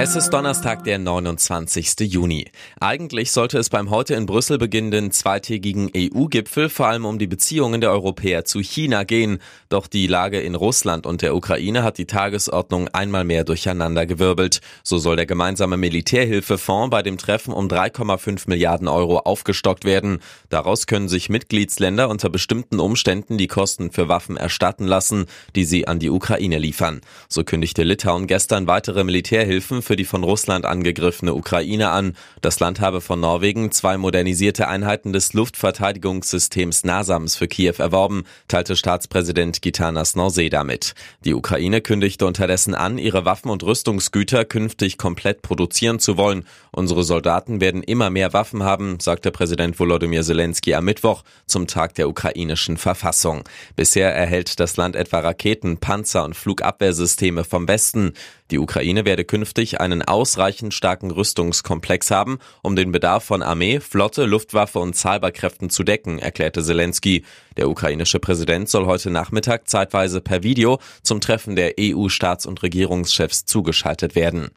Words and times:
Es 0.00 0.14
ist 0.14 0.30
Donnerstag, 0.30 0.84
der 0.84 1.00
29. 1.00 1.98
Juni. 2.02 2.46
Eigentlich 2.78 3.32
sollte 3.32 3.58
es 3.58 3.68
beim 3.68 3.90
heute 3.90 4.14
in 4.14 4.26
Brüssel 4.26 4.56
beginnenden 4.56 5.10
zweitägigen 5.10 5.90
EU-Gipfel 5.92 6.68
vor 6.68 6.86
allem 6.86 7.04
um 7.04 7.18
die 7.18 7.26
Beziehungen 7.26 7.80
der 7.80 7.90
Europäer 7.90 8.44
zu 8.44 8.60
China 8.60 9.02
gehen. 9.02 9.40
Doch 9.70 9.88
die 9.88 10.06
Lage 10.06 10.38
in 10.38 10.54
Russland 10.54 11.04
und 11.04 11.20
der 11.20 11.34
Ukraine 11.34 11.82
hat 11.82 11.98
die 11.98 12.06
Tagesordnung 12.06 12.86
einmal 12.86 13.24
mehr 13.24 13.42
durcheinandergewirbelt. 13.42 14.60
So 14.84 14.98
soll 14.98 15.16
der 15.16 15.26
gemeinsame 15.26 15.76
Militärhilfefonds 15.76 16.90
bei 16.90 17.02
dem 17.02 17.18
Treffen 17.18 17.52
um 17.52 17.66
3,5 17.66 18.44
Milliarden 18.46 18.86
Euro 18.86 19.18
aufgestockt 19.18 19.84
werden. 19.84 20.20
Daraus 20.48 20.86
können 20.86 21.08
sich 21.08 21.28
Mitgliedsländer 21.28 22.08
unter 22.08 22.30
bestimmten 22.30 22.78
Umständen 22.78 23.36
die 23.36 23.48
Kosten 23.48 23.90
für 23.90 24.06
Waffen 24.06 24.36
erstatten 24.36 24.84
lassen, 24.84 25.26
die 25.56 25.64
sie 25.64 25.88
an 25.88 25.98
die 25.98 26.10
Ukraine 26.10 26.58
liefern. 26.58 27.00
So 27.28 27.42
kündigte 27.42 27.82
Litauen 27.82 28.28
gestern 28.28 28.68
weitere 28.68 29.02
Militärhilfen 29.02 29.82
für 29.88 29.96
die 29.96 30.04
von 30.04 30.22
Russland 30.22 30.66
angegriffene 30.66 31.32
Ukraine 31.32 31.88
an. 31.88 32.14
Das 32.42 32.60
Land 32.60 32.78
habe 32.78 33.00
von 33.00 33.20
Norwegen 33.20 33.72
zwei 33.72 33.96
modernisierte 33.96 34.68
Einheiten 34.68 35.14
des 35.14 35.32
Luftverteidigungssystems 35.32 36.84
NASAMS 36.84 37.36
für 37.36 37.48
Kiew 37.48 37.76
erworben, 37.78 38.24
teilte 38.48 38.76
Staatspräsident 38.76 39.62
Gitanas 39.62 40.14
Norseda 40.14 40.62
mit. 40.62 40.94
Die 41.24 41.32
Ukraine 41.32 41.80
kündigte 41.80 42.26
unterdessen 42.26 42.74
an, 42.74 42.98
ihre 42.98 43.24
Waffen 43.24 43.50
und 43.50 43.62
Rüstungsgüter 43.62 44.44
künftig 44.44 44.98
komplett 44.98 45.40
produzieren 45.40 45.98
zu 46.00 46.18
wollen. 46.18 46.44
Unsere 46.70 47.02
Soldaten 47.02 47.62
werden 47.62 47.82
immer 47.82 48.10
mehr 48.10 48.34
Waffen 48.34 48.64
haben, 48.64 49.00
sagte 49.00 49.30
Präsident 49.30 49.80
Volodymyr 49.80 50.22
Zelensky 50.22 50.74
am 50.74 50.84
Mittwoch 50.84 51.24
zum 51.46 51.66
Tag 51.66 51.94
der 51.94 52.10
ukrainischen 52.10 52.76
Verfassung. 52.76 53.44
Bisher 53.74 54.14
erhält 54.14 54.60
das 54.60 54.76
Land 54.76 54.96
etwa 54.96 55.20
Raketen, 55.20 55.78
Panzer 55.78 56.26
und 56.26 56.36
Flugabwehrsysteme 56.36 57.44
vom 57.44 57.66
Westen. 57.66 58.12
Die 58.50 58.58
Ukraine 58.58 59.04
werde 59.04 59.26
künftig 59.26 59.78
einen 59.78 60.00
ausreichend 60.00 60.72
starken 60.72 61.10
Rüstungskomplex 61.10 62.10
haben, 62.10 62.38
um 62.62 62.76
den 62.76 62.92
Bedarf 62.92 63.24
von 63.24 63.42
Armee, 63.42 63.78
Flotte, 63.78 64.24
Luftwaffe 64.24 64.78
und 64.78 64.96
Zahlbarkräften 64.96 65.68
zu 65.68 65.82
decken, 65.82 66.18
erklärte 66.18 66.62
Zelensky. 66.62 67.24
Der 67.58 67.68
ukrainische 67.68 68.20
Präsident 68.20 68.70
soll 68.70 68.86
heute 68.86 69.10
Nachmittag 69.10 69.68
zeitweise 69.68 70.22
per 70.22 70.42
Video 70.44 70.78
zum 71.02 71.20
Treffen 71.20 71.56
der 71.56 71.74
EU-Staats- 71.78 72.46
und 72.46 72.62
Regierungschefs 72.62 73.44
zugeschaltet 73.44 74.14
werden. 74.14 74.48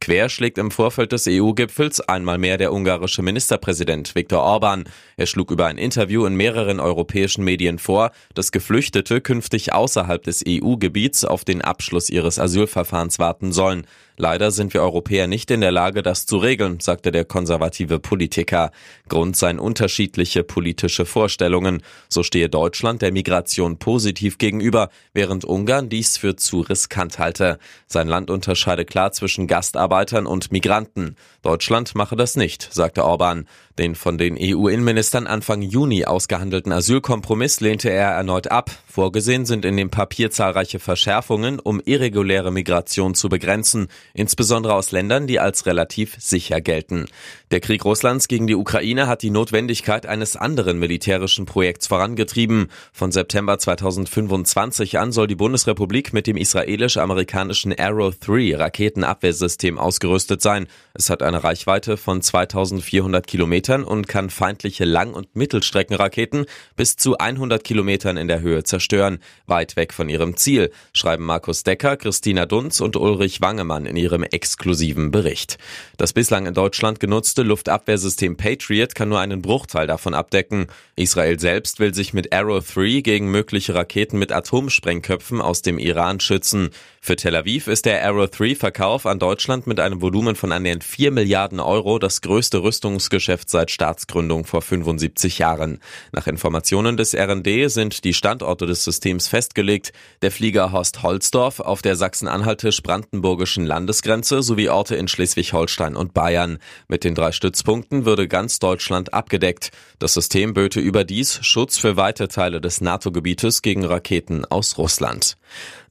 Quer 0.00 0.28
schlägt 0.28 0.58
im 0.58 0.70
Vorfeld 0.70 1.10
des 1.10 1.26
EU-Gipfels 1.26 2.00
einmal 2.00 2.38
mehr 2.38 2.56
der 2.56 2.72
ungarische 2.72 3.22
Ministerpräsident 3.22 4.14
Viktor 4.14 4.42
Orban. 4.42 4.84
Er 5.16 5.26
schlug 5.26 5.50
über 5.50 5.66
ein 5.66 5.78
Interview 5.78 6.24
in 6.24 6.34
mehreren 6.34 6.78
europäischen 6.78 7.42
Medien 7.42 7.78
vor, 7.78 8.12
dass 8.34 8.52
Geflüchtete 8.52 9.20
künftig 9.20 9.72
außerhalb 9.72 10.22
des 10.22 10.44
EU-Gebiets 10.46 11.24
auf 11.24 11.44
den 11.44 11.62
Abschluss 11.62 12.10
ihres 12.10 12.38
Asylverfahrens 12.38 13.18
warten 13.18 13.39
sollen. 13.52 13.86
Leider 14.20 14.50
sind 14.50 14.74
wir 14.74 14.82
Europäer 14.82 15.26
nicht 15.28 15.50
in 15.50 15.62
der 15.62 15.72
Lage, 15.72 16.02
das 16.02 16.26
zu 16.26 16.36
regeln, 16.36 16.78
sagte 16.78 17.10
der 17.10 17.24
konservative 17.24 17.98
Politiker. 17.98 18.70
Grund 19.08 19.34
seien 19.34 19.58
unterschiedliche 19.58 20.44
politische 20.44 21.06
Vorstellungen. 21.06 21.82
So 22.10 22.22
stehe 22.22 22.50
Deutschland 22.50 23.00
der 23.00 23.12
Migration 23.12 23.78
positiv 23.78 24.36
gegenüber, 24.36 24.90
während 25.14 25.46
Ungarn 25.46 25.88
dies 25.88 26.18
für 26.18 26.36
zu 26.36 26.60
riskant 26.60 27.18
halte. 27.18 27.58
Sein 27.86 28.08
Land 28.08 28.28
unterscheide 28.28 28.84
klar 28.84 29.12
zwischen 29.12 29.46
Gastarbeitern 29.46 30.26
und 30.26 30.52
Migranten. 30.52 31.16
Deutschland 31.40 31.94
mache 31.94 32.14
das 32.14 32.36
nicht, 32.36 32.68
sagte 32.70 33.06
Orban. 33.06 33.46
Den 33.78 33.94
von 33.94 34.18
den 34.18 34.36
EU-Innenministern 34.38 35.26
Anfang 35.26 35.62
Juni 35.62 36.04
ausgehandelten 36.04 36.70
Asylkompromiss 36.70 37.60
lehnte 37.60 37.88
er 37.88 38.10
erneut 38.10 38.50
ab. 38.50 38.70
Vorgesehen 38.86 39.46
sind 39.46 39.64
in 39.64 39.78
dem 39.78 39.88
Papier 39.88 40.30
zahlreiche 40.30 40.78
Verschärfungen, 40.78 41.58
um 41.58 41.80
irreguläre 41.82 42.50
Migration 42.50 43.14
zu 43.14 43.30
begrenzen 43.30 43.88
insbesondere 44.14 44.74
aus 44.74 44.92
Ländern, 44.92 45.26
die 45.26 45.40
als 45.40 45.66
relativ 45.66 46.16
sicher 46.18 46.60
gelten. 46.60 47.06
Der 47.50 47.60
Krieg 47.60 47.84
Russlands 47.84 48.28
gegen 48.28 48.46
die 48.46 48.54
Ukraine 48.54 49.06
hat 49.08 49.22
die 49.22 49.30
Notwendigkeit 49.30 50.06
eines 50.06 50.36
anderen 50.36 50.78
militärischen 50.78 51.46
Projekts 51.46 51.88
vorangetrieben. 51.88 52.68
Von 52.92 53.12
September 53.12 53.58
2025 53.58 54.98
an 54.98 55.12
soll 55.12 55.26
die 55.26 55.34
Bundesrepublik 55.34 56.12
mit 56.12 56.26
dem 56.26 56.36
israelisch-amerikanischen 56.36 57.76
Arrow 57.78 58.14
3 58.18 58.56
Raketenabwehrsystem 58.56 59.78
ausgerüstet 59.78 60.42
sein. 60.42 60.66
Es 60.94 61.10
hat 61.10 61.22
eine 61.22 61.42
Reichweite 61.42 61.96
von 61.96 62.22
2400 62.22 63.26
Kilometern 63.26 63.84
und 63.84 64.06
kann 64.08 64.30
feindliche 64.30 64.84
Lang- 64.84 65.14
und 65.14 65.34
Mittelstreckenraketen 65.34 66.46
bis 66.76 66.96
zu 66.96 67.18
100 67.18 67.64
Kilometern 67.64 68.16
in 68.16 68.28
der 68.28 68.40
Höhe 68.40 68.64
zerstören, 68.64 69.18
weit 69.46 69.76
weg 69.76 69.92
von 69.92 70.08
ihrem 70.08 70.36
Ziel, 70.36 70.70
schreiben 70.92 71.24
Markus 71.24 71.64
Decker, 71.64 71.96
Christina 71.96 72.46
Dunz 72.46 72.80
und 72.80 72.96
Ulrich 72.96 73.40
Wangemann 73.40 73.86
in 73.86 73.96
ihrem 74.00 74.24
exklusiven 74.24 75.10
Bericht. 75.10 75.58
Das 75.96 76.12
bislang 76.12 76.46
in 76.46 76.54
Deutschland 76.54 77.00
genutzte 77.00 77.42
Luftabwehrsystem 77.42 78.36
Patriot 78.36 78.94
kann 78.94 79.10
nur 79.10 79.20
einen 79.20 79.42
Bruchteil 79.42 79.86
davon 79.86 80.14
abdecken. 80.14 80.66
Israel 80.96 81.38
selbst 81.38 81.78
will 81.78 81.94
sich 81.94 82.12
mit 82.12 82.32
Arrow 82.32 82.66
3 82.66 83.00
gegen 83.00 83.30
mögliche 83.30 83.74
Raketen 83.74 84.18
mit 84.18 84.32
Atomsprengköpfen 84.32 85.40
aus 85.40 85.62
dem 85.62 85.78
Iran 85.78 86.20
schützen. 86.20 86.70
Für 87.02 87.16
Tel 87.16 87.34
Aviv 87.34 87.66
ist 87.66 87.86
der 87.86 88.04
Arrow 88.04 88.28
3 88.28 88.54
Verkauf 88.54 89.06
an 89.06 89.18
Deutschland 89.18 89.66
mit 89.66 89.80
einem 89.80 90.02
Volumen 90.02 90.36
von 90.36 90.52
annähernd 90.52 90.84
4 90.84 91.10
Milliarden 91.10 91.58
Euro 91.58 91.98
das 91.98 92.20
größte 92.20 92.62
Rüstungsgeschäft 92.62 93.48
seit 93.48 93.70
Staatsgründung 93.70 94.44
vor 94.44 94.60
75 94.60 95.38
Jahren. 95.38 95.78
Nach 96.12 96.26
Informationen 96.26 96.96
des 96.96 97.14
RND 97.14 97.70
sind 97.70 98.04
die 98.04 98.12
Standorte 98.12 98.66
des 98.66 98.84
Systems 98.84 99.28
festgelegt. 99.28 99.92
Der 100.20 100.30
Flieger 100.30 100.72
Horst 100.72 101.02
Holzdorf 101.02 101.60
auf 101.60 101.80
der 101.80 101.96
sachsen-anhaltisch-brandenburgischen 101.96 103.64
Landesgrenze 103.80 104.42
sowie 104.42 104.68
Orte 104.68 104.94
in 104.96 105.08
Schleswig-Holstein 105.08 105.96
und 105.96 106.12
Bayern. 106.12 106.58
Mit 106.86 107.02
den 107.02 107.14
drei 107.14 107.32
Stützpunkten 107.32 108.04
würde 108.04 108.28
ganz 108.28 108.58
Deutschland 108.58 109.14
abgedeckt. 109.14 109.70
Das 109.98 110.12
System 110.12 110.52
böte 110.52 110.80
überdies 110.80 111.38
Schutz 111.42 111.78
für 111.78 111.96
weite 111.96 112.28
Teile 112.28 112.60
des 112.60 112.82
NATO-Gebietes 112.82 113.62
gegen 113.62 113.86
Raketen 113.86 114.44
aus 114.44 114.76
Russland. 114.76 115.38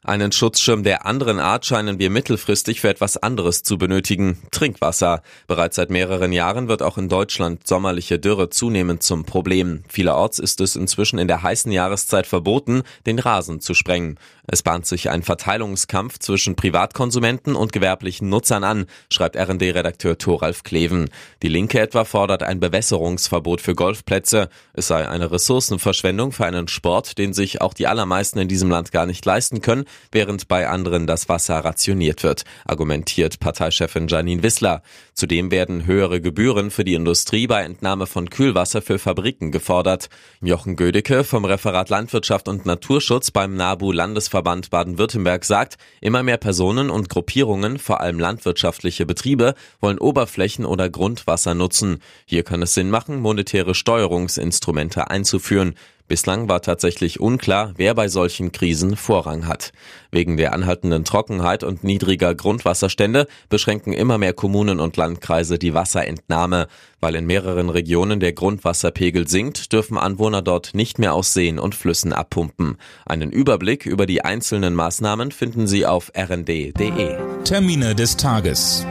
Einen 0.02 0.32
Schutzschirm 0.32 0.84
der 0.84 1.06
anderen 1.06 1.40
Art 1.40 1.66
scheinen 1.66 2.00
wir 2.00 2.10
mittelfristig 2.10 2.80
für 2.80 2.88
etwas 2.88 3.18
anderes 3.18 3.64
zu 3.64 3.78
benötigen. 3.78 4.38
Trinkwasser. 4.50 5.22
Bereits 5.46 5.76
seit 5.76 5.90
mehreren 5.90 6.32
Jahren 6.32 6.70
wird 6.70 6.82
auch 6.82 6.98
in 6.98 7.10
Deutschland 7.10 7.68
sommerliche 7.68 8.18
Dürre 8.18 8.50
zunehmend 8.50 9.04
zum 9.04 9.26
Problem. 9.26 9.84
Vielerorts 9.90 10.40
ist 10.40 10.62
es 10.62 10.78
inzwischen 10.78 11.20
in 11.20 11.28
der 11.28 11.44
heißen 11.44 11.72
Jahreszeit 11.72 12.28
verboten, 12.28 12.84
den 13.06 13.20
Rasen 13.20 13.60
zu 13.60 13.74
sprengen. 13.74 14.18
Es 14.48 14.64
bahnt 14.64 14.88
sich 14.88 15.10
ein 15.10 15.22
Verteilungskampf 15.22 16.18
zwischen 16.18 16.56
Privatkonsumenten 16.56 17.56
und 17.56 17.72
gewerblichen 17.74 18.30
Nutzern 18.30 18.64
an, 18.64 18.86
schreibt 19.12 19.36
RD-Redakteur 19.36 20.18
Thoralf 20.18 20.64
Kleven. 20.64 21.10
Die 21.44 21.50
Linke 21.50 21.80
etwa 21.80 22.04
fordert 22.06 22.42
ein 22.42 22.60
Bewässerungsverbot 22.60 23.62
für 23.62 23.76
Golfplätze. 23.76 24.50
Es 24.74 24.88
sei 24.88 25.08
eine 25.08 25.30
Ressourcenverschwendung 25.30 26.32
für 26.32 26.46
einen 26.46 26.68
Sport, 26.68 27.18
den 27.18 27.34
sich 27.34 27.62
auch 27.62 27.76
die 27.76 27.86
allermeisten 27.86 28.40
in 28.40 28.48
diesem 28.48 28.72
Land 28.72 28.92
gar 28.92 29.06
nicht 29.06 29.24
leisten 29.26 29.49
können, 29.62 29.86
während 30.12 30.48
bei 30.48 30.68
anderen 30.68 31.08
das 31.08 31.28
Wasser 31.28 31.58
rationiert 31.58 32.24
wird, 32.24 32.44
argumentiert 32.66 33.40
Parteichefin 33.40 34.08
Janine 34.08 34.44
Wissler. 34.44 34.84
Zudem 35.14 35.52
werden 35.52 35.86
höhere 35.86 36.22
Gebühren 36.22 36.70
für 36.72 36.84
die 36.84 36.94
Industrie 36.94 37.48
bei 37.48 37.64
Entnahme 37.64 38.06
von 38.06 38.30
Kühlwasser 38.30 38.82
für 38.82 39.00
Fabriken 39.00 39.52
gefordert. 39.52 40.10
Jochen 40.42 40.76
Gödecke 40.76 41.24
vom 41.24 41.44
Referat 41.44 41.90
Landwirtschaft 41.90 42.48
und 42.48 42.66
Naturschutz 42.66 43.32
beim 43.32 43.56
NABU 43.56 43.92
Landesverband 43.92 44.70
Baden-Württemberg 44.70 45.44
sagt, 45.44 45.78
immer 46.00 46.22
mehr 46.22 46.38
Personen 46.38 46.90
und 46.90 47.10
Gruppierungen, 47.10 47.80
vor 47.80 48.00
allem 48.02 48.20
landwirtschaftliche 48.20 49.06
Betriebe, 49.06 49.56
wollen 49.82 49.98
Oberflächen 49.98 50.66
oder 50.66 50.90
Grundwasser 50.90 51.56
nutzen. 51.56 52.02
Hier 52.26 52.44
kann 52.44 52.62
es 52.62 52.76
Sinn 52.76 52.90
machen, 52.90 53.20
monetäre 53.20 53.74
Steuerungsinstrumente 53.74 55.10
einzuführen. 55.10 55.74
Bislang 56.10 56.50
war 56.50 56.64
tatsächlich 56.64 57.20
unklar, 57.20 57.74
wer 57.78 57.94
bei 57.94 58.08
solchen 58.08 58.52
Krisen 58.52 58.96
Vorrang 58.96 59.48
hat. 59.48 59.72
Wegen 60.10 60.38
der 60.38 60.54
anhaltenden 60.54 61.06
Trockenheit 61.06 61.64
und 61.64 61.84
niedriger 61.84 62.34
Grundwasserstände 62.34 63.28
beschränken 63.48 63.94
immer 63.94 64.18
mehr 64.18 64.34
Kommunen 64.34 64.80
und 64.80 64.98
Landkreise 64.98 65.60
die 65.60 65.76
Wasserentnahme. 65.76 66.68
Weil 67.00 67.14
in 67.14 67.28
mehreren 67.28 67.70
Regionen 67.70 68.20
der 68.20 68.34
Grundwasserpegel 68.34 69.28
sinkt, 69.28 69.72
dürfen 69.72 70.00
Anwohner 70.00 70.42
dort 70.42 70.74
nicht 70.74 70.98
mehr 70.98 71.14
aus 71.14 71.36
Seen 71.36 71.60
und 71.60 71.76
Flüssen 71.76 72.12
abpumpen. 72.12 72.78
Einen 73.06 73.32
Überblick 73.32 73.86
über 73.86 74.08
die 74.08 74.26
einzelnen 74.26 74.74
Maßnahmen 74.74 75.32
finden 75.32 75.68
Sie 75.68 75.86
auf 75.86 76.12
rnd.de. 76.18 77.18
Termine 77.44 77.94
des 77.94 78.18
Tages. 78.18 78.84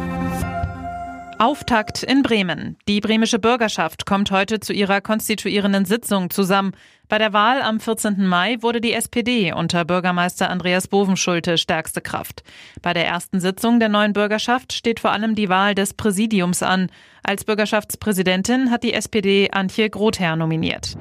Auftakt 1.39 2.03
in 2.03 2.23
Bremen. 2.23 2.77
Die 2.89 3.01
bremische 3.01 3.39
Bürgerschaft 3.39 4.07
kommt 4.07 4.33
heute 4.33 4.59
zu 4.59 4.73
ihrer 4.73 5.01
konstituierenden 5.01 5.85
Sitzung 5.85 6.31
zusammen. 6.31 6.73
Bei 7.09 7.19
der 7.19 7.33
Wahl 7.33 7.63
am 7.63 7.79
14. 7.79 8.27
Mai 8.27 8.57
wurde 8.61 8.81
die 8.81 8.93
SPD 8.93 9.53
unter 9.53 9.85
Bürgermeister 9.85 10.51
Andreas 10.51 10.89
Bovenschulte 10.89 11.57
stärkste 11.57 12.01
Kraft. 12.01 12.43
Bei 12.83 12.93
der 12.93 13.07
ersten 13.07 13.39
Sitzung 13.41 13.79
der 13.79 13.89
neuen 13.89 14.13
Bürgerschaft 14.13 14.73
steht 14.73 14.99
vor 14.99 15.13
allem 15.13 15.37
die 15.37 15.49
Wahl 15.49 15.77
des 15.77 15.95
Präsidiums 15.95 16.63
an. 16.65 16.91
Als 17.23 17.45
Bürgerschaftspräsidentin 17.45 18.71
hat 18.71 18.83
die 18.83 18.95
SPD 18.95 19.51
Antje 19.53 19.91
Grother 19.91 20.35
nominiert. 20.35 20.97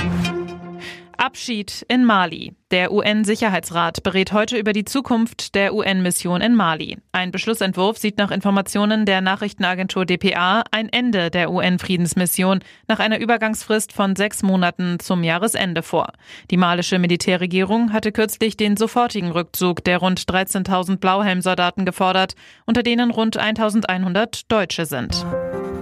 Abschied 1.17 1.85
in 1.89 2.05
Mali. 2.05 2.53
Der 2.71 2.91
UN-Sicherheitsrat 2.91 4.03
berät 4.03 4.33
heute 4.33 4.57
über 4.57 4.73
die 4.73 4.85
Zukunft 4.85 5.55
der 5.55 5.73
UN-Mission 5.73 6.41
in 6.41 6.55
Mali. 6.55 6.97
Ein 7.11 7.31
Beschlussentwurf 7.31 7.97
sieht 7.97 8.17
nach 8.17 8.31
Informationen 8.31 9.05
der 9.05 9.21
Nachrichtenagentur 9.21 10.05
dpa 10.05 10.63
ein 10.71 10.89
Ende 10.89 11.29
der 11.29 11.51
UN-Friedensmission 11.51 12.59
nach 12.87 12.99
einer 12.99 13.19
Übergangsfrist 13.19 13.93
von 13.93 14.15
sechs 14.15 14.43
Monaten 14.43 14.99
zum 14.99 15.23
Jahresende 15.23 15.83
vor. 15.83 16.13
Die 16.51 16.57
malische 16.57 16.99
Militärregierung 16.99 17.93
hatte 17.93 18.11
kürzlich 18.11 18.57
den 18.57 18.75
sofortigen 18.75 19.31
Rückzug 19.31 19.83
der 19.83 19.99
rund 19.99 20.21
13.000 20.21 20.97
Blauhelmsoldaten 20.97 21.85
gefordert, 21.85 22.35
unter 22.65 22.83
denen 22.83 23.11
rund 23.11 23.39
1.100 23.39 24.43
Deutsche 24.49 24.85
sind. 24.85 25.25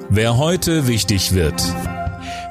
Wer 0.10 0.38
heute 0.38 0.88
wichtig 0.88 1.34
wird. 1.34 1.64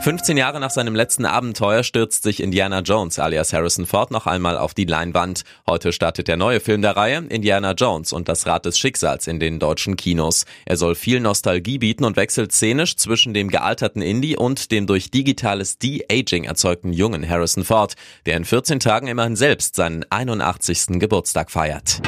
15 0.05 0.37
Jahre 0.37 0.61
nach 0.61 0.69
seinem 0.69 0.95
letzten 0.95 1.25
Abenteuer 1.25 1.83
stürzt 1.83 2.25
sich 2.25 2.43
Indiana 2.43 2.81
Jones 2.81 3.19
alias 3.19 3.55
Harrison 3.55 3.87
Ford 3.87 4.11
noch 4.11 4.27
einmal 4.27 4.59
auf 4.59 4.75
die 4.75 4.85
Leinwand. 4.85 5.45
Heute 5.67 5.95
startet 5.95 6.29
der 6.29 6.37
neue 6.37 6.61
Film 6.61 6.83
der 6.83 6.95
Reihe, 6.95 7.25
Indiana 7.31 7.73
Jones 7.73 8.12
und 8.12 8.29
das 8.29 8.47
Rad 8.47 8.67
des 8.67 8.79
Schicksals 8.79 9.27
in 9.27 9.41
den 9.41 9.59
deutschen 9.59 9.97
Kinos. 9.97 10.45
Er 10.67 10.77
soll 10.77 10.95
viel 10.95 11.21
Nostalgie 11.21 11.79
bieten 11.79 12.05
und 12.05 12.19
wechselt 12.19 12.53
szenisch 12.53 12.97
zwischen 12.97 13.33
dem 13.33 13.49
gealterten 13.49 14.03
Indie 14.03 14.37
und 14.37 14.73
dem 14.73 14.87
durch 14.87 15.11
digitales 15.11 15.79
De-Aging 15.79 16.45
erzeugten 16.45 16.93
jungen 16.93 17.27
Harrison 17.27 17.65
Ford, 17.65 17.95
der 18.27 18.37
in 18.37 18.45
14 18.45 18.81
Tagen 18.81 19.06
immerhin 19.06 19.37
selbst 19.37 19.75
seinen 19.75 20.05
81. 20.11 21.01
Geburtstag 21.01 21.51
feiert. 21.51 22.03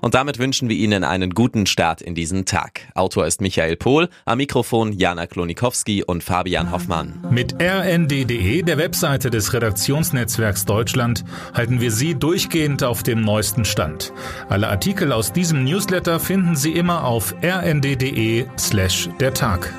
Und 0.00 0.14
damit 0.14 0.38
wünschen 0.38 0.68
wir 0.68 0.76
Ihnen 0.76 1.04
einen 1.04 1.30
guten 1.30 1.66
Start 1.66 2.00
in 2.02 2.14
diesen 2.14 2.44
Tag. 2.44 2.88
Autor 2.94 3.26
ist 3.26 3.40
Michael 3.40 3.76
Pohl, 3.76 4.08
am 4.24 4.38
Mikrofon 4.38 4.92
Jana 4.92 5.26
Klonikowski 5.26 6.02
und 6.02 6.22
Fabian 6.22 6.70
Hoffmann. 6.72 7.24
Mit 7.30 7.54
rnd.de, 7.60 8.62
der 8.62 8.78
Webseite 8.78 9.30
des 9.30 9.52
Redaktionsnetzwerks 9.52 10.64
Deutschland, 10.64 11.24
halten 11.54 11.80
wir 11.80 11.90
Sie 11.90 12.14
durchgehend 12.14 12.82
auf 12.82 13.02
dem 13.02 13.22
neuesten 13.22 13.64
Stand. 13.64 14.12
Alle 14.48 14.68
Artikel 14.68 15.12
aus 15.12 15.32
diesem 15.32 15.64
Newsletter 15.64 16.20
finden 16.20 16.56
Sie 16.56 16.72
immer 16.72 17.04
auf 17.04 17.34
rnd.de 17.42 18.46
slash 18.58 19.08
der 19.20 19.34
Tag. 19.34 19.72